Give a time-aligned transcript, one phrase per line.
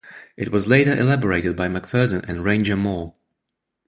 [0.35, 3.13] It was later elaborated by McPherson and Ranger-Moore.